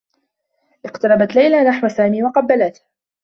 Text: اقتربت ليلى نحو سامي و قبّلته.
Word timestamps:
اقتربت 0.85 1.35
ليلى 1.35 1.63
نحو 1.63 1.87
سامي 1.87 2.23
و 2.23 2.27
قبّلته. 2.27 2.81